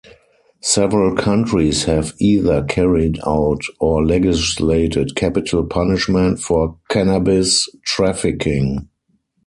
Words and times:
Several 0.63 1.13
countries 1.15 1.83
have 1.83 2.15
either 2.17 2.63
carried 2.63 3.19
out 3.23 3.61
or 3.79 4.03
legislated 4.03 5.15
capital 5.15 5.63
punishment 5.63 6.39
for 6.39 6.79
cannabis 6.89 7.69
trafficking. 7.85 8.89